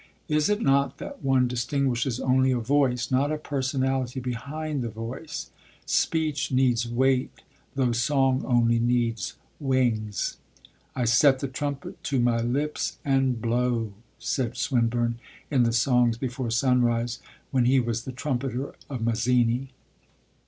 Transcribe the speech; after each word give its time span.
Is 0.27 0.49
it 0.49 0.63
not 0.63 0.97
that 0.97 1.23
one 1.23 1.47
distinguishes 1.47 2.19
only 2.19 2.49
a 2.49 2.57
voice, 2.57 3.11
not 3.11 3.31
a 3.31 3.37
personality 3.37 4.19
behind 4.19 4.81
the 4.81 4.89
voice? 4.89 5.51
Speech 5.85 6.51
needs 6.51 6.87
weight, 6.89 7.43
though 7.75 7.91
song 7.91 8.43
only 8.43 8.79
needs 8.79 9.35
wings. 9.59 10.37
I 10.95 11.05
set 11.05 11.37
the 11.37 11.47
trumpet 11.47 12.03
to 12.05 12.19
my 12.19 12.41
lips 12.41 12.97
and 13.05 13.39
blow, 13.39 13.93
said 14.17 14.57
Swinburne 14.57 15.19
in 15.51 15.61
the 15.61 15.71
Songs 15.71 16.17
before 16.17 16.49
Sunrise, 16.49 17.19
when 17.51 17.65
he 17.65 17.79
was 17.79 18.03
the 18.03 18.11
trumpeter 18.11 18.73
of 18.89 19.01
Mazzini. 19.03 19.69